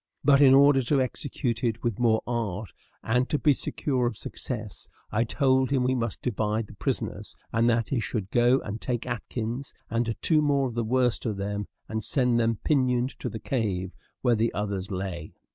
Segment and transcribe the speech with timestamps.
[0.23, 4.89] But, in order to execute it with more art, and to be secure of success,
[5.11, 9.05] I told him we must divide the prisoners, and that he should go and take
[9.05, 13.37] Atkins, and two more of the worst of them, and send them pinioned to the
[13.39, 13.91] cave
[14.23, 15.33] where the others lay.